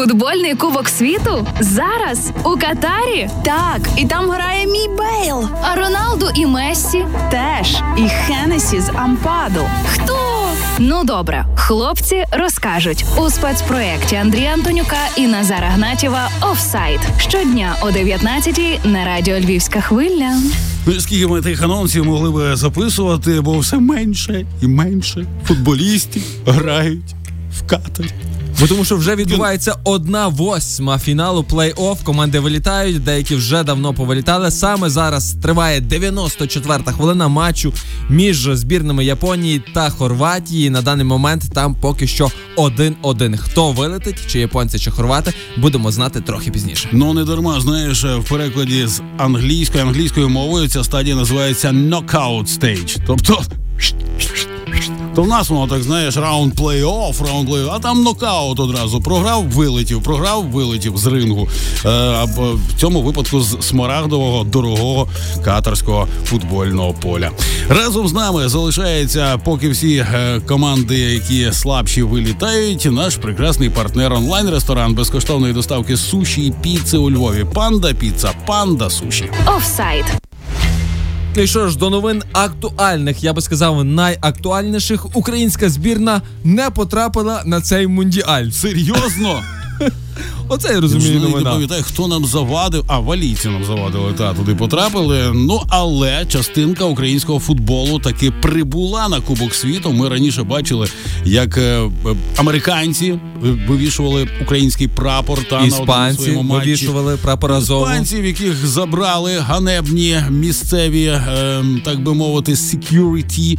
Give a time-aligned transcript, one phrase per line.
[0.00, 3.28] Футбольний кубок світу зараз у Катарі.
[3.44, 5.48] Так, і там грає мій Бейл.
[5.62, 9.60] А Роналду і Мессі Теж і Хенесі з Ампаду.
[9.92, 10.16] хто?
[10.78, 18.60] Ну добре, хлопці розкажуть у спецпроєкті Андрія Антонюка і Назара Гнатєва Офсайд щодня о 19
[18.84, 20.32] на радіо Львівська хвиля.
[20.86, 27.14] Ну, скільки ми тих анонсів могли би записувати, бо все менше і менше футболістів грають
[27.58, 28.10] в Катарі.
[28.60, 32.02] Бо тому що вже відбувається одна восьма фіналу плей-офф.
[32.04, 34.50] Команди вилітають, деякі вже давно повилітали.
[34.50, 37.72] Саме зараз триває 94-та хвилина матчу
[38.08, 40.70] між збірними Японії та Хорватії.
[40.70, 43.36] На даний момент там поки що 1-1.
[43.36, 46.88] Хто вилетить, чи японці, чи хорвати, будемо знати трохи пізніше.
[46.92, 52.98] Ну не дарма, знаєш, в перекладі з англійської англійською мовою ця стадія називається knockout stage.
[53.06, 53.42] Тобто.
[55.14, 59.00] То в нас воно так знаєш, раунд плей-офф, раунд плей а там нокаут одразу.
[59.00, 61.48] Програв, вилетів, програв, вилетів з рингу.
[61.84, 61.88] Е,
[62.36, 65.08] в цьому випадку з смарагдового дорогого
[65.44, 67.30] катарського футбольного поля.
[67.68, 74.94] Разом з нами залишається, поки всі е, команди, які слабші вилітають, наш прекрасний партнер онлайн-ресторан
[74.94, 77.46] безкоштовної доставки суші і піци у Львові.
[77.54, 79.30] Панда піца, панда суші.
[79.56, 80.04] Офсайд.
[81.36, 85.16] Ну і що ж, до новин актуальних, я би сказав, найактуальніших.
[85.16, 88.50] Українська збірна не потрапила на цей мундіаль.
[88.50, 89.42] Серйозно?
[90.48, 92.84] Оце я Я розумію ж не пам'ятаю, хто нам завадив.
[92.86, 94.12] А валійці нам завадили.
[94.12, 95.32] Та туди потрапили.
[95.34, 99.92] Ну але частинка українського футболу таки прибула на Кубок світу.
[99.92, 100.88] Ми раніше бачили,
[101.24, 101.90] як е,
[102.36, 103.18] американці
[103.68, 107.84] вивішували український прапор та на одному своєму вивішували прапор Азову.
[107.84, 113.58] Іспанців, яких забрали ганебні місцеві, е, так би мовити, security,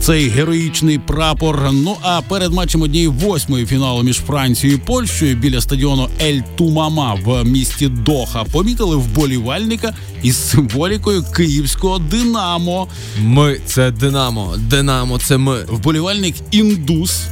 [0.00, 1.68] цей героїчний прапор.
[1.72, 5.83] Ну а перед матчем однієї восьмої фіналу між Францією і Польщею біля стадіону
[6.22, 12.88] Ель Тумама в місті Доха помітили вболівальника із символікою київського Динамо.
[13.20, 14.54] Ми це Динамо.
[14.58, 15.64] Динамо, це ми.
[15.68, 17.22] Вболівальник індус.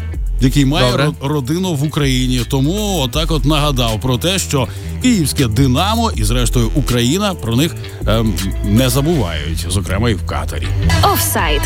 [0.40, 1.06] Який має Добре.
[1.06, 4.68] ро- родину в Україні, тому отак от нагадав про те, що
[5.02, 7.74] київське Динамо і зрештою Україна про них
[8.06, 8.34] ем,
[8.64, 10.66] не забувають, зокрема і в Катарі.
[11.12, 11.60] Офсайд.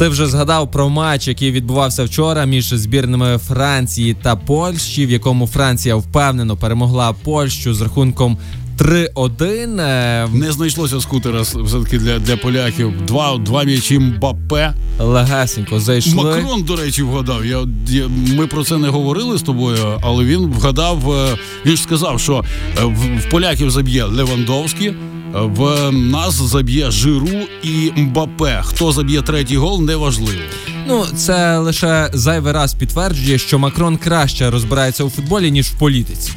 [0.00, 5.46] Ти вже згадав про матч, який відбувався вчора між збірними Франції та Польщі, в якому
[5.46, 8.38] Франція впевнено перемогла Польщу з рахунком
[8.78, 9.80] 3-1.
[9.80, 12.92] Е, Не знайшлося скутера все таки для, для поляків.
[13.06, 14.74] Два, два м'ячі Мбаппе.
[15.00, 16.14] Легесенько зайшли.
[16.14, 17.46] Макрон, до речі, вгадав.
[17.46, 21.12] Я, я ми про це не говорили з тобою, але він вгадав.
[21.12, 21.36] е,
[21.66, 22.44] Він ж сказав, що
[22.78, 24.92] е, в, в поляків заб'є Левандовський.
[25.32, 27.28] В нас заб'є Жиру
[27.62, 28.62] і Мбапе.
[28.64, 30.40] Хто заб'є третій гол, неважливо.
[30.86, 36.32] Ну, це лише зайвий раз підтверджує, що Макрон краще розбирається у футболі, ніж в політиці.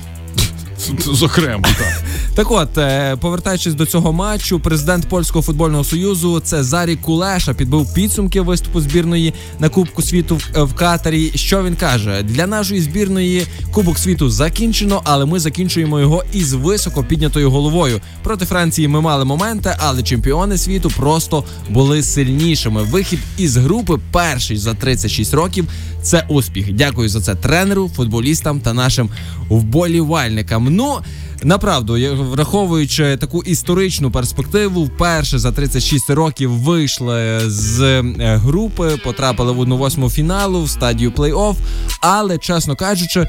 [0.99, 2.03] Зокрема, так.
[2.35, 8.41] Так от, е, повертаючись до цього матчу, президент польського футбольного союзу Цезарі Кулеша підбив підсумки
[8.41, 11.31] виступу збірної на Кубку світу в Катарі.
[11.35, 12.23] Що він каже?
[12.23, 18.01] Для нашої збірної Кубок світу закінчено, але ми закінчуємо його із високо піднятою головою.
[18.23, 22.83] Проти Франції ми мали моменти, але чемпіони світу просто були сильнішими.
[22.83, 25.67] Вихід із групи перший за 36 років.
[26.03, 26.73] Це успіх.
[26.73, 29.09] Дякую за це тренеру, футболістам та нашим
[29.50, 30.72] вболівальникам.
[30.73, 31.00] Ну.
[31.44, 38.01] Направду, враховуючи таку історичну перспективу, вперше за 36 років вийшли з е,
[38.44, 41.56] групи, потрапили в 1-8 фіналу в стадію плей-офф.
[42.01, 43.28] Але, чесно кажучи,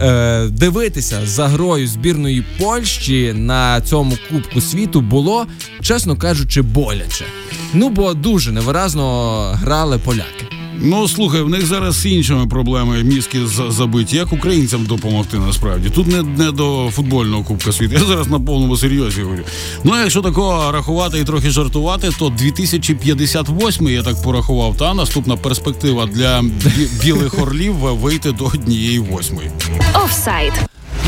[0.00, 5.46] е, дивитися за грою збірної Польщі на цьому Кубку світу було,
[5.80, 7.24] чесно кажучи, боляче.
[7.74, 10.43] Ну бо дуже невиразно грали поляки.
[10.80, 14.16] Ну слухай, в них зараз іншими проблеми мізки забиті.
[14.16, 15.90] Як українцям допомогти насправді?
[15.90, 17.94] Тут не, не до футбольного кубка світу.
[17.94, 19.42] Я зараз на повному серйозі говорю.
[19.84, 24.76] Ну а якщо такого рахувати і трохи жартувати, то 2058 я так порахував.
[24.76, 29.50] Та наступна перспектива для бі- білих орлів вийти до однієї восьмої.
[30.04, 30.52] Офсайд.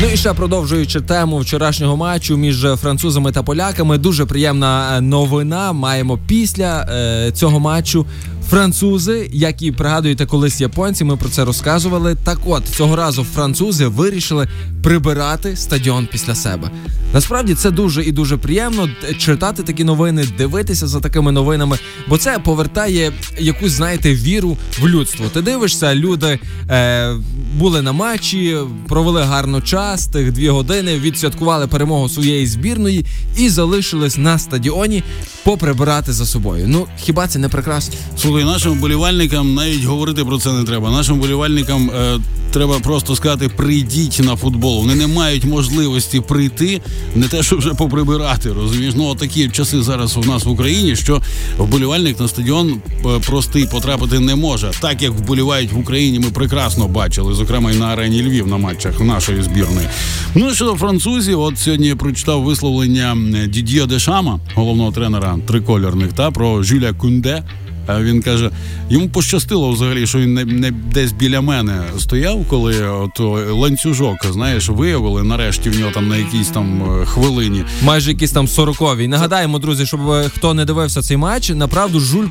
[0.01, 5.73] Ну і ще продовжуючи тему вчорашнього матчу між французами та поляками, дуже приємна е, новина.
[5.73, 8.05] Маємо після е, цього матчу.
[8.49, 12.15] Французи, як і пригадуєте, колись японці, ми про це розказували.
[12.23, 14.47] Так от цього разу французи вирішили
[14.83, 16.71] прибирати стадіон після себе.
[17.13, 21.77] Насправді це дуже і дуже приємно читати такі новини, дивитися за такими новинами,
[22.07, 25.25] бо це повертає якусь, знаєте, віру в людство.
[25.33, 26.39] Ти дивишся, люди
[26.69, 27.13] е,
[27.55, 28.57] були на матчі,
[28.87, 33.05] провели гарно час, тих дві години, відсвяткували перемогу своєї збірної
[33.37, 35.03] і залишились на стадіоні
[35.43, 36.65] поприбирати за собою.
[36.67, 37.95] Ну хіба це не прекрасно?
[38.37, 40.91] Слухай, нашим вболівальникам навіть говорити про це не треба.
[40.91, 42.19] Нашим вболівальникам е,
[42.51, 44.79] треба просто сказати: прийдіть на футбол.
[44.81, 46.81] Вони не мають можливості прийти,
[47.15, 48.53] не те, що вже поприбирати.
[48.53, 51.21] Розумієш, ну такі часи зараз у нас в Україні, що
[51.57, 54.71] вболівальник на стадіон е, простий потрапити не може.
[54.81, 58.99] Так як вболівають в Україні, ми прекрасно бачили, зокрема і на арені Львів на матчах
[58.99, 59.87] нашої збірної.
[60.35, 63.17] Ну щодо французів, от сьогодні я прочитав висловлення
[63.47, 67.43] Дід'є Дешама, головного тренера трикольорних, та про Жюля Кунде.
[67.89, 68.51] Він каже,
[68.89, 73.19] йому пощастило взагалі, що він не не десь біля мене стояв, коли от
[73.51, 77.63] ланцюжок, знаєш, виявили нарешті в нього там на якійсь там е, хвилині.
[77.83, 79.07] Майже якісь там сорокові.
[79.07, 82.25] Нагадаємо, друзі, щоб е, хто не дивився цей матч, направду Жуль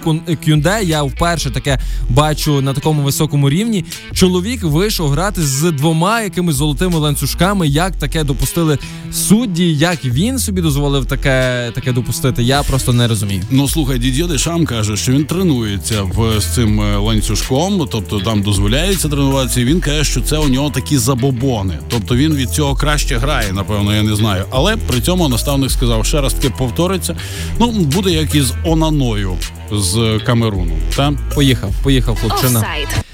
[0.44, 3.84] Кюнде я вперше таке бачу на такому високому рівні.
[4.14, 7.68] Чоловік вийшов грати з двома якимись золотими ланцюжками.
[7.68, 8.78] Як таке допустили
[9.12, 9.74] судді?
[9.74, 12.42] Як він собі дозволив таке таке допустити?
[12.42, 13.42] Я просто не розумію.
[13.50, 18.20] Ну слухай, Дідьо Дешам каже, що він тренує тренується в з цим е, ланцюжком, тобто
[18.20, 19.60] там дозволяється тренуватися.
[19.60, 21.78] і Він каже, що це у нього такі забобони.
[21.88, 24.44] Тобто він від цього краще грає, напевно, я не знаю.
[24.50, 27.16] Але при цьому наставник сказав, ще раз таки повториться.
[27.58, 29.36] Ну буде як із Онаною
[29.72, 30.72] з Камеруну.
[30.96, 32.60] Та поїхав, поїхав хлопчина.
[32.60, 33.05] Офсайд.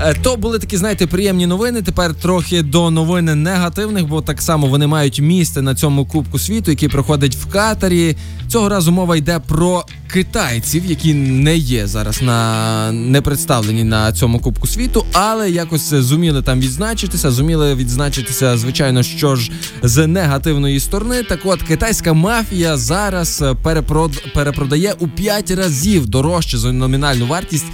[0.00, 1.82] Е, то були такі, знаєте, приємні новини.
[1.82, 6.70] Тепер трохи до новини негативних, бо так само вони мають місце на цьому Кубку світу,
[6.70, 8.16] який проходить в Катарі.
[8.48, 14.38] Цього разу мова йде про китайців, які не є зараз на не представлені на цьому
[14.38, 17.30] Кубку світу, але якось зуміли там відзначитися.
[17.30, 19.50] Зуміли відзначитися, звичайно, що ж
[19.82, 21.22] з негативної сторони.
[21.22, 24.32] Так, от китайська мафія зараз перепрод...
[24.34, 27.66] перепродає у 5 разів дорожче за номінальну вартість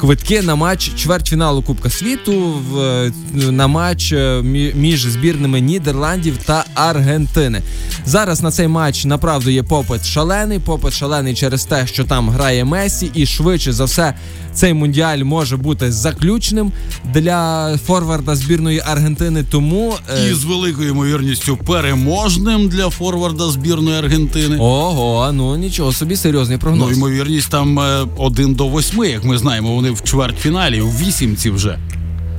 [0.00, 4.42] квитки на матч чвертьфіналу Кубка світу в е, на матч е,
[4.74, 7.62] між збірними Нідерландів та Аргентини.
[8.06, 10.58] Зараз на цей матч направду є попит шалений.
[10.58, 14.14] Попит шалений через те, що там грає Месі, і швидше за все
[14.54, 16.72] цей мундіаль може бути заключним
[17.14, 19.44] для форварда збірної Аргентини.
[19.50, 20.30] Тому е...
[20.30, 24.56] і з великою ймовірністю переможним для форварда збірної Аргентини.
[24.58, 26.88] Ого, ну нічого собі серйозний прогноз.
[26.90, 27.80] Ну ймовірність там
[28.16, 29.81] один до восьми, як ми знаємо.
[29.82, 31.78] Вони в чвертьфіналі, у вісімці вже.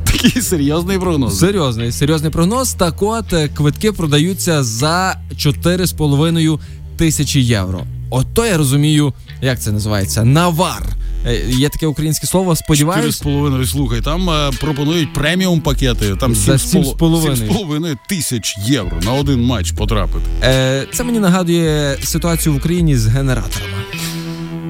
[0.06, 1.40] Такий серйозний прогноз.
[1.40, 2.74] Серйозний, серйозний прогноз.
[2.74, 6.60] Так от е, квитки продаються за 4,5
[6.98, 7.84] тисячі євро.
[8.10, 10.84] Ото я розумію, як це називається навар.
[11.28, 12.56] Е, є таке українське слово.
[12.56, 14.02] Сподіваюсь, з половиною слухай.
[14.02, 16.16] Там е, пропонують преміум пакети.
[16.16, 20.26] Там за 7,5 тисяч євро на один матч потрапити.
[20.44, 23.74] Е, Це мені нагадує ситуацію в Україні з генераторами.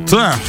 [0.10, 0.40] Так,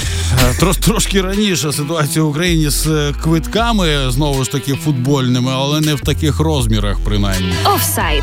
[0.59, 5.95] трош, трошки раніше ситуація в Україні з е, квитками знову ж таки футбольними, але не
[5.95, 7.53] в таких розмірах, принаймні.
[7.75, 8.23] Офсайд.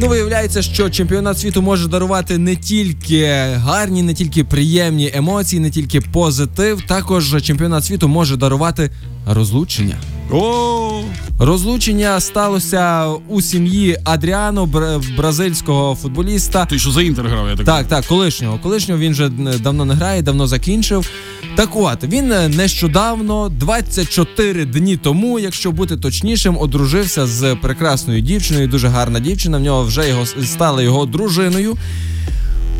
[0.00, 3.26] Ну, виявляється, що чемпіонат світу може дарувати не тільки
[3.56, 6.82] гарні, не тільки приємні емоції, не тільки позитив.
[6.86, 8.90] Також чемпіонат світу може дарувати
[9.26, 9.96] розлучення.
[10.32, 11.02] О,
[11.38, 14.68] розлучення сталося у сім'ї Адріано,
[15.16, 16.66] бразильського футболіста.
[16.66, 17.48] Ти що за інтер грав?
[17.48, 18.58] Я так так, так, колишнього.
[18.62, 19.28] Колишнього він вже
[19.58, 21.10] давно не грає, давно закінчив.
[21.54, 28.68] Так от він нещодавно, 24 дні тому, якщо бути точнішим, одружився з прекрасною дівчиною.
[28.68, 29.58] Дуже гарна дівчина.
[29.58, 31.76] В нього вже його стала його дружиною.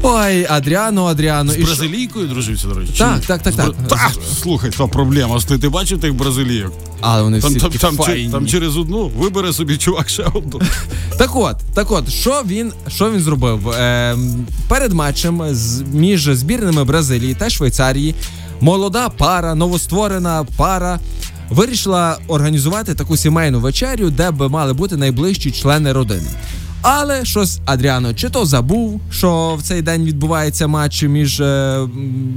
[0.03, 1.53] Ой, Адріано, Адріано.
[1.53, 2.93] З бразилійкою дружився, до речі.
[2.99, 3.75] Так, так, так, так.
[3.89, 4.13] Так,
[4.43, 5.41] слухай, то проблема.
[5.41, 6.73] Ти, ти бачив тих бразилійок?
[7.01, 8.31] Але вони там, всі там, такі там, файні.
[8.33, 10.61] там через одну вибере собі чувак ще одну.
[11.19, 13.69] Так от, так от, що він що він зробив?
[13.69, 14.17] Е,
[14.69, 18.15] Перед матчем з, між збірними Бразилії та Швейцарії
[18.61, 21.01] молода пара, новостворена пара.
[21.51, 26.29] Вирішила організувати таку сімейну вечерю, де б мали бути найближчі члени родини.
[26.89, 31.81] Але щось Адріано чи то забув, що в цей день відбувається матч між е,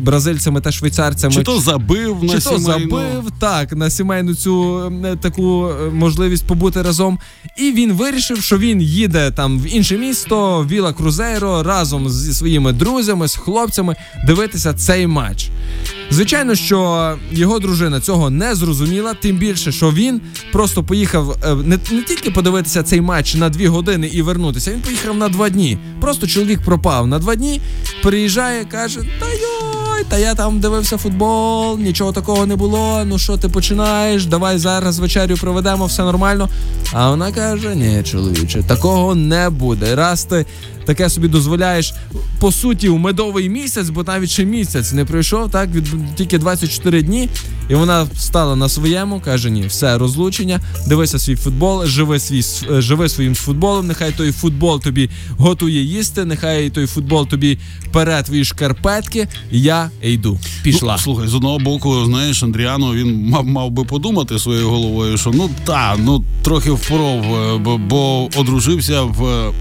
[0.04, 2.64] бразильцями та швейцарцями, чи то забив чи на то сімейну.
[2.66, 7.20] забив так на сімейну цю е, таку е, можливість побути разом.
[7.58, 12.74] І він вирішив, що він їде там в інше місто, Віла Крузейро, разом зі своїми
[12.74, 13.96] друзями, з хлопцями
[14.28, 15.50] дивитися цей матч.
[16.12, 21.80] Звичайно, що його дружина цього не зрозуміла, тим більше, що він просто поїхав е, не,
[21.92, 24.72] не тільки подивитися цей матч на дві години і вернутися.
[24.72, 25.78] Він поїхав на два дні.
[26.02, 27.62] Просто чоловік пропав на два дні,
[28.04, 29.26] приїжджає, каже: Та
[30.00, 33.04] йой, та я там дивився футбол, нічого такого не було.
[33.06, 34.26] Ну що ти починаєш?
[34.26, 36.50] Давай зараз вечерю проведемо, все нормально.
[36.94, 39.96] А вона каже: Ні, чоловіче, такого не буде.
[39.96, 40.46] Раз ти
[40.86, 41.94] таке собі дозволяєш
[42.40, 47.02] по суті у медовий місяць, бо навіть ще місяць не пройшов, так від тільки 24
[47.02, 47.30] дні.
[47.70, 52.44] І вона стала на своєму, каже: Ні, все розлучення, дивися свій футбол, живи свій
[52.82, 53.88] живи своїм футболом.
[53.88, 57.58] Нехай той футбол тобі готує їсти, нехай той футбол тобі
[57.92, 59.28] пере твої шкарпетки.
[59.52, 60.40] Я я йду.
[60.64, 60.94] Пішла.
[60.94, 65.32] Ну, слухай, з одного боку, знаєш, Андріано він мав, мав би подумати своєю головою, що
[65.34, 69.52] ну та, ну трохи впоров, е, бо, бо одружився в е,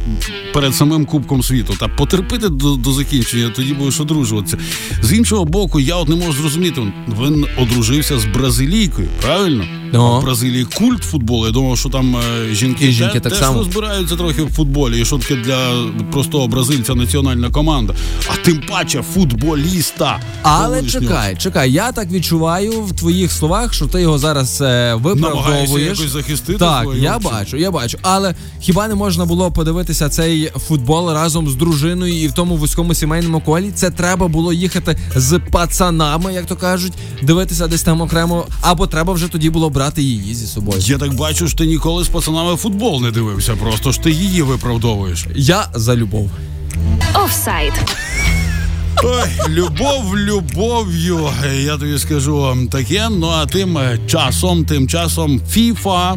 [0.53, 1.75] перед самим Кубком світу.
[1.81, 4.59] Та потерпити до, до закінчення, тоді будеш одружуватися.
[5.03, 6.83] З іншого боку, я от не можу зрозуміти.
[7.23, 9.65] Він одружився з бразилійкою, правильно?
[9.93, 10.19] Ну.
[10.19, 11.47] В Бразилії культ футболу.
[11.47, 13.59] Я думав, що там е, жінки, І жінки те- так теж само.
[13.59, 15.01] розбираються трохи в футболі.
[15.01, 15.73] І що таке для
[16.13, 17.95] простого бразильця національна команда.
[18.29, 20.18] А тим паче футболіста.
[20.43, 25.99] Але чекай, чекай, я так відчуваю в твоїх словах, що ти його зараз е, виправдовуєш.
[25.99, 27.33] якось захистити Так, свою я опцію.
[27.33, 27.99] бачу, я бачу.
[28.03, 32.95] Але хіба не можна було подивитися цей футбол разом з дружиною і в тому вузькому
[32.95, 33.71] сімейному колі?
[33.75, 39.13] Це треба було їхати з пацанами, як то кажуть, дивитися десь там окремо, або треба
[39.13, 40.81] вже тоді було брати її зі собою.
[40.85, 44.43] Я так бачу, що ти ніколи з пацанами футбол не дивився, просто ж ти її
[44.43, 45.27] виправдовуєш.
[45.37, 46.31] Я за любов.
[47.25, 47.73] Офсайд.
[49.05, 51.29] Ой, любов любов'ю.
[51.65, 53.09] Я тобі скажу таке.
[53.11, 56.17] Ну а тим часом, тим часом, FIFA,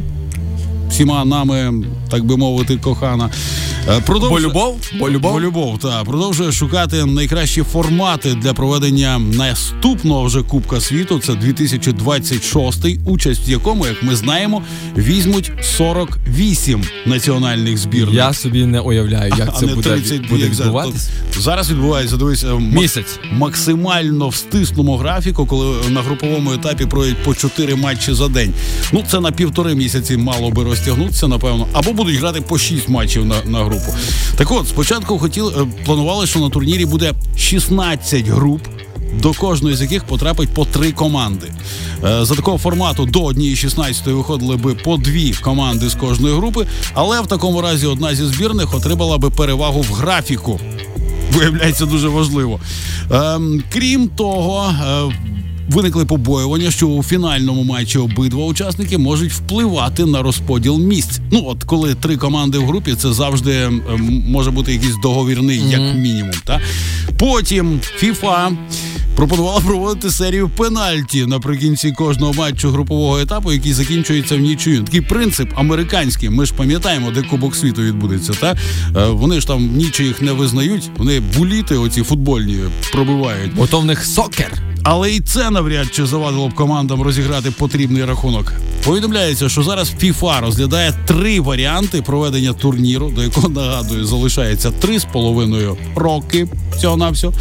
[0.90, 1.74] всіма нами,
[2.10, 3.30] так би мовити, кохана.
[3.90, 4.42] Е, Продовжує...
[4.42, 4.80] Бо любов?
[5.00, 5.32] Бо любов?
[5.34, 6.04] Бо любов, так.
[6.04, 11.20] Продовжує шукати найкращі формати для проведення наступного вже Кубка світу.
[11.20, 14.64] Це 2026, участь в якому, як ми знаємо,
[14.98, 18.16] візьмуть 48 національних збірних.
[18.16, 20.54] Я собі не уявляю, як А це не буде, 32, буде як
[21.40, 21.70] зараз.
[21.72, 23.20] Відбувається, дивись, е, Місяць.
[23.32, 28.54] максимально в стислому графіку, коли на груповому етапі пройдуть по 4 матчі за день.
[28.92, 31.68] Ну це на півтори місяці мало би розтягнутися, напевно.
[31.74, 33.98] Або будуть грати по 6 матчів на, на групу.
[34.36, 38.62] Так от, спочатку хотіли, е, планували, що на турнірі буде 16 груп.
[39.22, 41.48] До кожної з яких потрапить по три команди.
[42.06, 46.68] Е, За такого формату до однієї 16 виходили би по дві команди з кожної групи,
[46.94, 50.60] але в такому разі одна зі збірних отримала би перевагу в графіку.
[51.32, 52.60] Виявляється дуже важливо.
[53.12, 55.16] Ем, крім того, е,
[55.72, 61.20] виникли побоювання, що у фінальному матчі обидва учасники можуть впливати на розподіл місць.
[61.32, 63.82] Ну от коли три команди в групі, це завжди ем,
[64.28, 66.32] може бути якийсь договірний, як мінімум.
[66.46, 66.62] Та?
[67.20, 68.56] Потім FIFA
[69.16, 74.84] пропонувала проводити серію пенальті наприкінці кожного матчу групового етапу, який закінчується в нічию.
[74.84, 76.30] Такий принцип американський.
[76.30, 78.34] Ми ж пам'ятаємо, де Кубок світу відбудеться.
[78.34, 78.56] Та
[78.96, 80.90] Е, вони ж там нічиїх не визнають.
[80.98, 82.58] Вони буліти, оці футбольні
[82.92, 83.54] пробивають.
[83.56, 84.71] Бо то в них сокер.
[84.84, 88.54] Але і це навряд чи завадило б командам розіграти потрібний рахунок.
[88.86, 95.06] Повідомляється, що зараз FIFA розглядає три варіанти проведення турніру, до якого нагадую, залишається три з
[95.06, 96.48] половиною роки.
[96.78, 97.34] Всього на всього.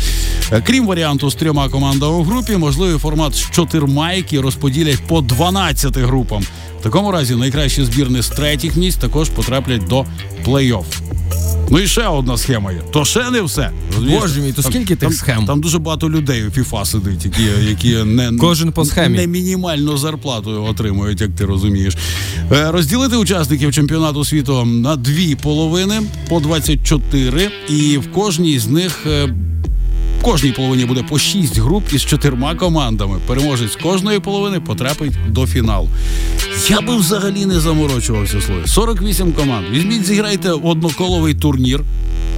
[0.66, 5.98] Крім варіанту з трьома командами в групі, можливий формат з чотирма, які розподілять по 12
[5.98, 6.42] групам.
[6.80, 10.04] В такому разі найкращі збірні з третіх місць також потраплять до
[10.46, 11.19] плей-офф.
[11.70, 12.80] Ну і ще одна схема є.
[12.92, 13.70] То ще не все.
[13.94, 14.20] Розумієш?
[14.22, 15.46] Боже мій, то Там- скільки тих там, схем?
[15.46, 19.16] Там дуже багато людей у FIFA сидить, які, які не, Кожен по схемі.
[19.18, 21.96] не мінімальну зарплату отримують, як ти розумієш.
[22.52, 28.98] Е, Розділити учасників чемпіонату світу на дві половини по 24, і в кожній з них.
[29.06, 29.28] е,
[30.20, 33.18] В кожній половині буде по 6 груп із чотирма командами.
[33.26, 35.88] Переможець кожної половини потрапить до фіналу.
[36.68, 38.66] Я би взагалі не заморочувався слово.
[38.66, 39.66] 48 команд.
[39.70, 41.80] Візьміть, зіграйте одноколовий турнір.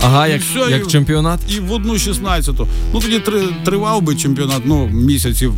[0.02, 1.40] Ага, як, все, як і- чемпіонат.
[1.48, 2.68] І в одну 16-ту.
[2.94, 5.54] Ну тоді три, тривав би чемпіонат, ну, місяців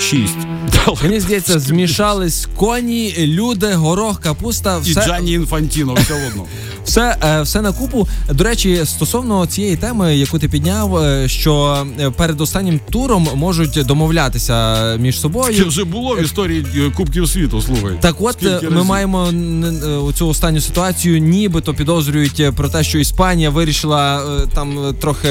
[0.00, 0.32] 6.
[1.02, 6.44] Мені здається, змішались коні, люди, горох, капуста, І все, Джанні Інфантіно, все одно.
[6.86, 8.08] Все, е, все на купу.
[8.32, 13.86] До речі, стосовно цієї теми, яку ти підняв, е, що е, перед останнім туром можуть
[13.86, 15.68] домовлятися між Це собою.
[15.68, 16.66] вже було в історії
[16.96, 17.98] Кубків світу, слухай.
[18.00, 18.84] Так от Скільки ми разів?
[18.84, 19.32] маємо
[20.04, 24.22] оцю останню ситуацію, нібито підозрюють про те, що Іспанія вирішила
[24.54, 25.28] там трохи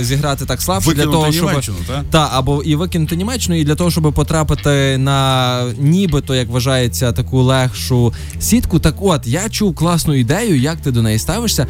[0.00, 2.04] зіграти так слабше для того, щоб Німеччину, та?
[2.10, 7.42] та або і викинути Німеччину, і для того, щоб потрапити на нібито, як вважається, таку
[7.42, 8.78] легшу сітку.
[8.78, 11.66] Так, от я чув класну ідею, як ти до неї ставишся,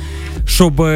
[0.46, 0.86] щоб.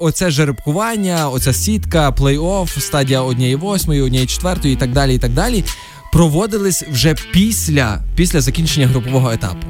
[0.00, 5.32] Оце жеребкування, оця сітка, плей-офф, стадія однієї восьмої, однієї четвертої і так далі, і так
[5.32, 5.64] далі,
[6.12, 9.66] проводились вже після, після закінчення групового етапу.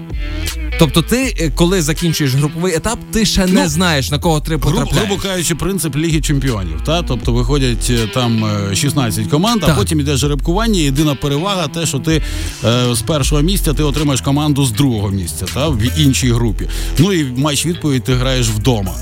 [0.79, 4.59] Тобто, ти, е, коли закінчуєш груповий етап, ти ще не Ну, знаєш на кого три
[4.59, 5.07] потрапляєш.
[5.09, 6.81] грубо кажучи, принцип Ліги Чемпіонів.
[6.87, 7.03] Та?
[7.03, 10.81] Тобто виходять е, там е, 16 команд, а потім іде жеребкування.
[10.81, 12.23] Єдина перевага те, що ти
[12.65, 15.69] е, з першого місця ти отримаєш команду з другого місця, та?
[15.69, 16.69] в іншій групі.
[16.99, 18.95] Ну і матч відповідь ти граєш вдома.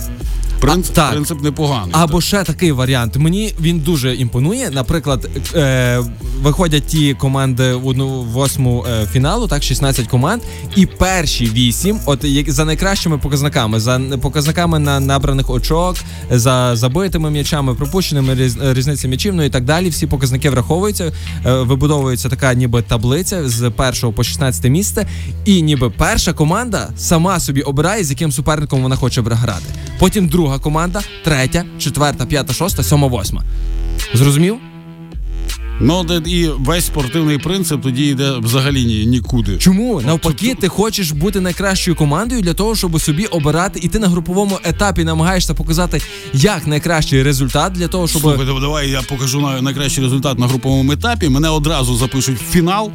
[0.60, 1.10] Принцип, А, так.
[1.12, 1.90] принцип непоганий.
[1.92, 3.16] Або ще такий варіант.
[3.16, 4.70] Мені він дуже імпонує.
[4.70, 6.00] Наприклад, е,
[6.42, 10.42] виходять ті команди в одну восьму е, фіналу, так 16 команд,
[10.76, 15.96] і перші вісім, от як за найкращими показниками, за показниками на набраних очок,
[16.30, 19.88] за забитими м'ячами, пропущеними різ, різниці м'ячів, ну і так далі.
[19.88, 21.12] Всі показники враховуються.
[21.46, 25.06] Е, вибудовується така, ніби таблиця з першого по 16 місце,
[25.44, 29.64] і ніби перша команда сама собі обирає, з яким суперником вона хоче грати.
[29.98, 33.44] Потім друга команда, третя, четверта, п'ята, шоста, сьома, восьма.
[34.14, 34.56] Зрозумів?
[35.80, 39.56] Ну, і весь спортивний принцип тоді йде взагалі ні, нікуди.
[39.58, 44.08] Чому навпаки, ти хочеш бути найкращою командою для того, щоб собі обирати, і ти на
[44.08, 50.04] груповому етапі намагаєшся показати як найкращий результат для того, щоб Слухайте, давай я покажу найкращий
[50.04, 51.28] результат на груповому етапі.
[51.28, 52.90] Мене одразу запишуть в фінал,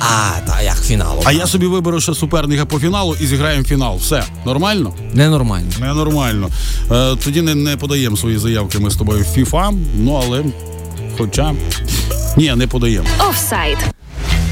[0.00, 1.22] а та як фіналу.
[1.24, 3.96] а я собі виберу ще суперника по фіналу і зіграємо фінал.
[3.96, 4.92] Все нормально?
[5.12, 5.70] Ненормально.
[5.80, 6.48] Ненормально.
[6.92, 10.44] Е, тоді не, не подаємо свої заявки ми з тобою в FIFA, ну але
[11.18, 11.54] хоча.
[12.36, 13.06] Ні, не подаємо.
[13.30, 13.78] Офсайд.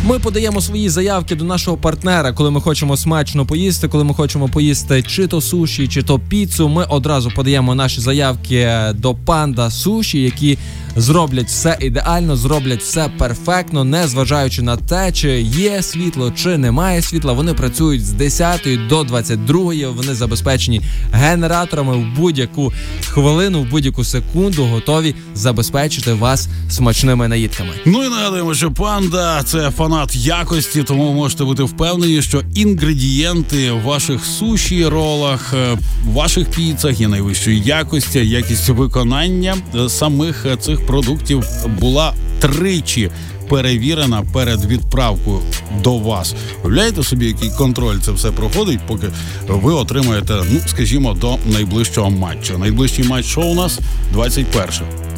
[0.05, 4.49] Ми подаємо свої заявки до нашого партнера, коли ми хочемо смачно поїсти, коли ми хочемо
[4.49, 6.69] поїсти чи то суші, чи то піцу.
[6.69, 10.59] Ми одразу подаємо наші заявки до панда суші, які
[10.97, 17.03] зроблять все ідеально, зроблять все перфектно, не зважаючи на те, чи є світло, чи немає
[17.03, 17.33] світла.
[17.33, 19.57] Вони працюють з 10 до 22.
[19.97, 20.81] Вони забезпечені
[21.12, 22.73] генераторами в будь-яку
[23.09, 27.71] хвилину, в будь-яку секунду готові забезпечити вас смачними наїдками.
[27.85, 33.83] Ну і нагадуємо, що панда це фанат якості, тому можете бути впевнені, що інгредієнти в
[33.83, 40.57] ваших суші, ролах, е, в ваших піцах є найвищої якості, якість виконання е, самих е,
[40.57, 41.45] цих продуктів
[41.81, 43.11] була тричі.
[43.49, 45.38] Перевірена перед відправкою
[45.83, 46.35] до вас.
[46.64, 49.07] Уявляєте собі, який контроль це все проходить, поки
[49.49, 52.59] ви отримаєте, ну скажімо, до найближчого матчу.
[52.59, 53.78] Найближчий матч що у нас
[54.12, 54.71] 21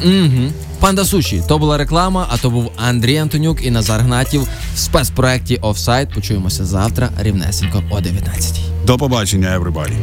[0.03, 0.51] Угу.
[0.79, 1.43] Панда Суші.
[1.47, 6.13] То була реклама, а то був Андрій Антонюк і Назар Гнатів в спецпроекті Офсайд.
[6.13, 9.93] Почуємося завтра рівнесенько о 19 До побачення, everybody.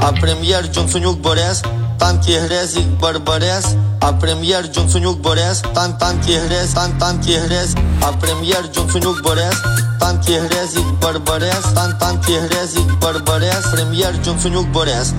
[0.00, 1.64] А прем'єр Джонсонюк Борес,
[2.02, 3.66] танки Грезік Барбарес,
[4.00, 9.54] а прем'єр Джонсонюк Борес, тан танки Грез, тан танки Грез, а прем'єр Джонсонюк Борес,
[10.00, 15.12] танки Грезік Барбарес, тан танки Грезік Барбарес, прем'єр Джонсонюк Борес.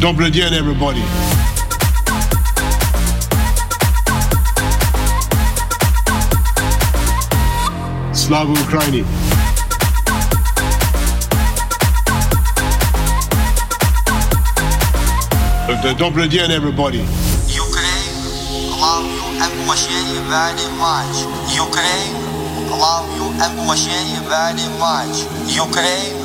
[0.00, 1.02] Добрый день, everybody.
[8.14, 9.02] Слава Украине!
[9.02, 9.41] Д- Добрый день, everybody.
[17.65, 18.17] Ukraine,
[18.83, 21.15] love you and Masheni very much.
[21.65, 22.15] Ukraine,
[22.83, 25.15] love you and Masheni very much.
[25.65, 26.17] Ukraine,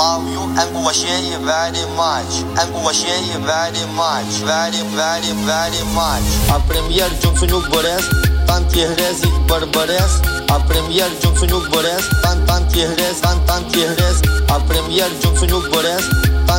[0.00, 2.32] love you and Masheni very much.
[2.60, 4.30] And Masheni very much.
[4.50, 6.26] Very, very, very much.
[6.50, 8.04] А прем'єр Джонсонюк Борес,
[8.46, 10.12] танки Грезік Барбарес.
[10.48, 14.22] А прем'єр Джонсонюк Борес, тан танки Грез, тан танки Грез.
[14.48, 16.04] А прем'єр Джонсонюк Борес,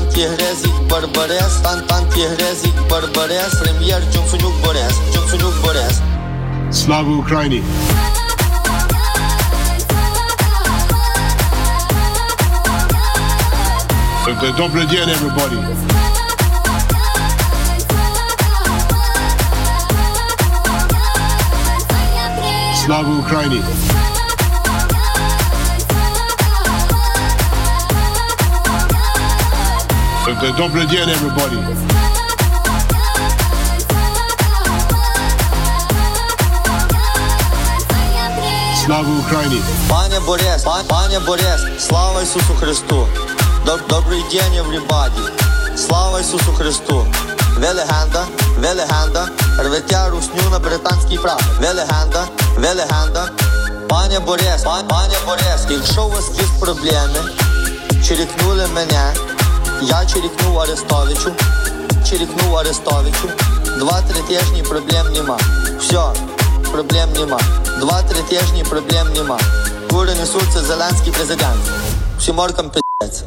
[0.00, 6.00] танки Грезік Барбарес, тан танки Грезік Барбарес, прем'єр Джонсонюк Борес, Джонсонюк Борес.
[6.72, 7.62] Слава Украине!
[14.40, 15.58] Д- Добрый день, everybody.
[22.84, 23.62] Слава Украине!
[30.40, 31.58] Добрый день, everybody.
[38.86, 39.62] Слава Украине!
[39.90, 43.06] Пане Борес, пан, пане Борес, слава Ісусу Христу.
[43.88, 45.30] Добрий день, everybody.
[45.76, 47.06] Слава Ісусу Христу.
[47.56, 48.26] Ви легенда,
[48.58, 51.44] ви легенда, рвете русню на британський прапор.
[51.60, 52.68] Ви легенда, ви.
[53.88, 57.20] Пане Борес, пан, пане Борес, якщо у вас є проблеми,
[58.08, 59.14] черікнули мене,
[59.82, 61.32] я черікнув Арестовичу,
[62.08, 63.28] черікнув Арестовичу.
[63.78, 65.38] Два-три тижні проблем нема.
[65.80, 66.02] Все,
[66.72, 67.40] проблем нема.
[67.80, 69.38] Два-три тижні проблем нема.
[69.90, 71.60] Кури несуться Зеленський президент.
[72.18, 73.22] Всім оркам пи***ць.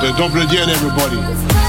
[0.00, 1.59] Д- Добрый день, everybody.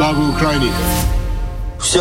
[0.00, 0.72] Слава Україні!
[1.78, 2.00] Все.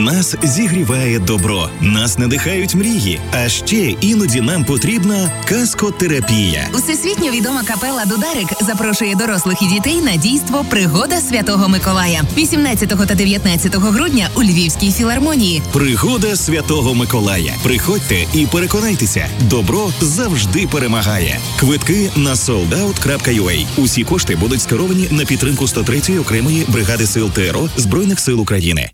[0.00, 3.20] Нас зігріває добро, нас надихають мрії.
[3.32, 6.68] А ще іноді нам потрібна каскотерапія.
[6.74, 13.14] Усесвітньо відома капела Дударик запрошує дорослих і дітей на дійство Пригода Святого Миколая 18 та
[13.14, 15.62] 19 грудня у Львівській філармонії.
[15.72, 17.54] Пригода Святого Миколая.
[17.62, 21.38] Приходьте і переконайтеся, добро завжди перемагає.
[21.58, 23.66] Квитки на soldout.ua.
[23.76, 28.90] Усі кошти будуть скеровані на підтримку 103-ї окремої бригади сил ТРО Збройних сил України.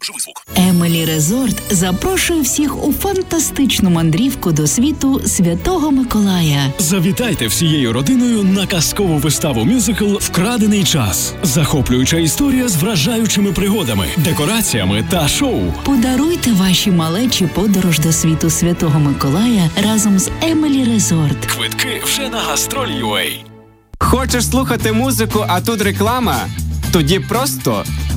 [0.57, 6.73] Emily Resort запрошує всіх у фантастичну мандрівку до світу Святого Миколая.
[6.79, 11.35] Завітайте всією родиною на казкову виставу мюзикл Вкрадений час.
[11.43, 15.61] Захоплююча історія з вражаючими пригодами, декораціями та шоу.
[15.85, 21.47] Подаруйте ваші малечі подорож до світу Святого Миколая разом з Emily Resort.
[21.47, 23.31] Квитки вже на гастроль.ua.
[23.99, 26.37] Хочеш слухати музику, а тут реклама?
[26.93, 27.85] Тоді просто